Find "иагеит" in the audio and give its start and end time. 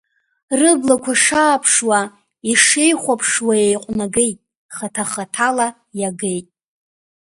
5.99-6.47